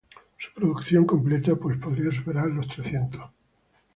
Su 0.39 0.51
producción 0.55 1.05
completa, 1.05 1.55
pues, 1.55 1.77
podría 1.77 2.11
superar 2.11 2.47
los 2.47 2.67
trescientos. 2.67 3.29